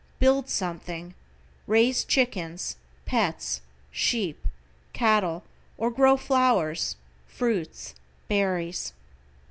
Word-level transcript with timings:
Build 0.17 0.49
something, 0.49 1.13
raise 1.67 2.03
chickens, 2.03 2.75
pets, 3.05 3.61
sheep, 3.91 4.47
cattle, 4.93 5.43
or 5.77 5.91
grow 5.91 6.17
flowers, 6.17 6.95
fruits, 7.27 7.93
berries. 8.27 8.93